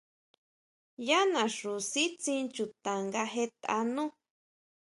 Yá 1.07 1.19
naxu 1.31 1.71
sítsin 1.91 2.45
chuta 2.55 2.93
nga 3.07 3.21
jetʼa 3.33 3.77
nú. 3.95 4.03